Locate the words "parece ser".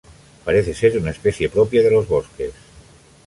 0.45-0.97